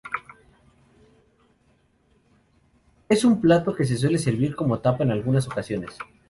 [3.07, 5.95] Es un plato que se suele servir como tapa en algunas ocasiones.